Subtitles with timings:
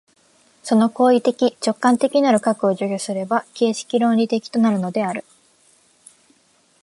[0.63, 5.23] その行為的直観的なる核を除去すれば形式論理的となるのである。